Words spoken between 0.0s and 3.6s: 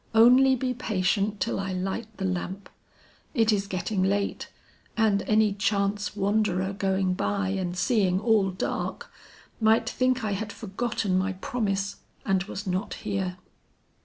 Only be patient till I light the lamp. It